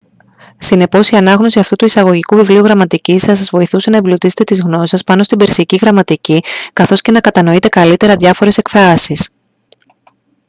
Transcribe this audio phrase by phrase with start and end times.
[0.57, 4.89] συνεπώς η ανάγνωση αυτού του εισαγωγικού βιβλίου γραμματικής θα σας βοηθούσε να εμπλουτίσετε τις γνώσεις
[4.89, 6.41] σας πάνω στην περσική γραμματική
[6.73, 9.29] καθώς και να κατανοείτε καλύτερα διάφορες εκφράσεις